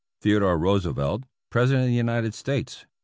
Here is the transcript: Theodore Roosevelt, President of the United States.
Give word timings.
Theodore 0.21 0.57
Roosevelt, 0.57 1.25
President 1.51 1.83
of 1.83 1.89
the 1.89 1.93
United 1.95 2.33
States. 2.33 2.87